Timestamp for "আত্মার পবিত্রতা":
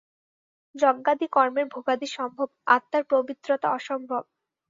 2.67-3.67